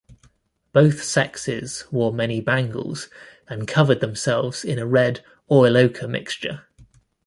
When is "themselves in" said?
3.99-4.79